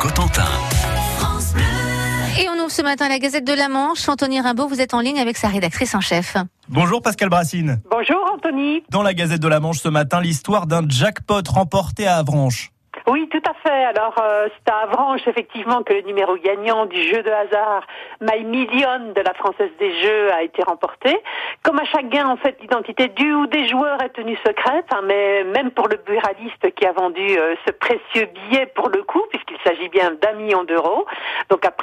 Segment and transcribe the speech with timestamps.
[0.00, 0.46] Cotentin.
[2.40, 4.08] Et on ouvre ce matin la Gazette de la Manche.
[4.08, 6.38] Anthony Rimbaud, vous êtes en ligne avec sa rédactrice en chef.
[6.70, 7.82] Bonjour Pascal Brassine.
[7.90, 8.82] Bonjour Anthony.
[8.88, 12.72] Dans la Gazette de la Manche ce matin, l'histoire d'un jackpot remporté à Avranches.
[13.06, 13.84] Oui, tout à fait.
[13.84, 17.86] Alors, euh, c'est à Avranches, effectivement, que le numéro gagnant du jeu de hasard
[18.20, 21.16] My Million de la Française des Jeux a été remporté.
[21.62, 25.02] Comme à chaque gain, en fait, l'identité du ou des joueurs est tenue secrète, hein,
[25.04, 29.22] mais même pour le buraliste qui a vendu euh, ce précieux billet pour le coup,
[29.30, 31.06] puisqu'il s'agit bien d'un million d'euros.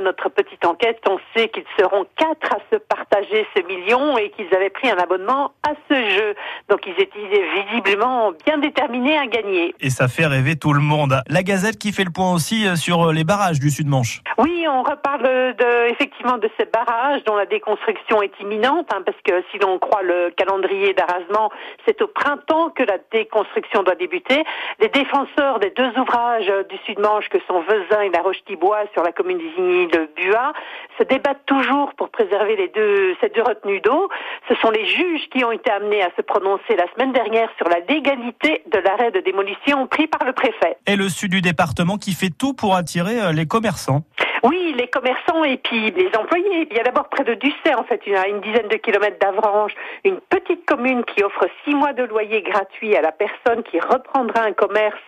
[0.00, 4.52] Notre petite enquête, on sait qu'ils seront quatre à se partager ce million et qu'ils
[4.54, 6.34] avaient pris un abonnement à ce jeu.
[6.68, 9.74] Donc, ils étaient visiblement bien déterminés à gagner.
[9.80, 11.20] Et ça fait rêver tout le monde.
[11.28, 14.22] La Gazette qui fait le point aussi euh, sur euh, les barrages du Sud-Manche.
[14.38, 19.18] Oui, on reparle de, effectivement de ces barrages dont la déconstruction est imminente, hein, parce
[19.24, 21.50] que si l'on croit le calendrier d'arrasement,
[21.86, 24.44] c'est au printemps que la déconstruction doit débuter.
[24.78, 29.12] Les défenseurs des deux ouvrages du Sud-Manche, que sont Vezin et La Roche-Tibois sur la
[29.12, 30.52] commune désignée de Buat,
[30.98, 34.08] se débattent toujours pour préserver les deux, ces deux retenues d'eau.
[34.48, 37.68] Ce sont les juges qui ont été amenés à se prononcer la semaine dernière sur
[37.68, 41.96] la légalité de l'arrêt de démolition pris par le préfet et le sud du département
[41.96, 44.02] qui fait tout pour attirer euh, les commerçants.
[44.42, 46.66] Oui, les commerçants et puis les employés.
[46.70, 49.74] Il y a d'abord près de Ducet, en fait, une, une dizaine de kilomètres d'Avranches,
[50.04, 54.42] une petite commune qui offre six mois de loyer gratuit à la personne qui reprendra
[54.42, 54.98] un commerce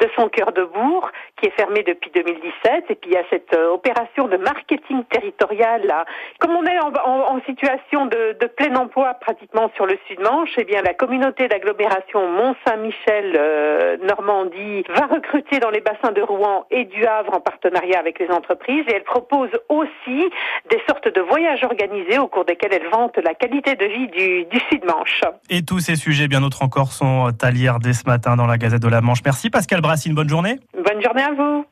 [0.00, 2.84] de son cœur de bourg, qui est fermé depuis 2017.
[2.90, 5.86] Et puis il y a cette euh, opération de marketing territorial.
[5.86, 6.04] Là.
[6.38, 10.94] Comme on est en, situation de, plein emploi pratiquement sur le Sud-Manche, eh bien la
[10.94, 17.34] communauté d'agglomération Mont-Saint-Michel euh, Normandie va recruter dans les bassins de Rouen et du Havre
[17.34, 20.30] en partenariat avec les entreprises et elle propose aussi
[20.70, 24.60] des sortes de voyages organisés au cours desquels elle vante la qualité de vie du,
[24.70, 25.22] Sud-Manche.
[25.50, 27.32] Et tous ces sujets, bien d'autres encore, sont à
[27.80, 29.20] dès ce matin dans la Gazette de la Manche.
[29.24, 30.58] Merci Pascal Brassine, bonne journée.
[30.74, 31.66] Bonne journée à vous.